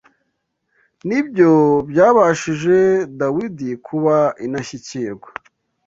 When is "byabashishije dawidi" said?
1.89-3.69